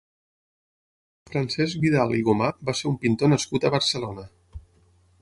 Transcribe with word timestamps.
Francesc 1.31 1.85
Vidal 1.85 2.15
i 2.21 2.25
Gomà 2.31 2.49
va 2.71 2.77
ser 2.81 2.91
un 2.95 2.99
pintor 3.07 3.35
nascut 3.37 3.69
a 3.71 3.75
Barcelona. 3.79 4.31